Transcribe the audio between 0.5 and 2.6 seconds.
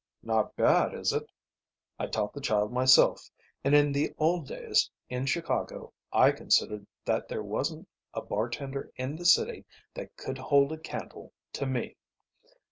bad, is it? I taught the